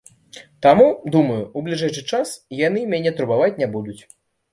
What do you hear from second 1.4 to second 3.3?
у бліжэйшы час яны мяне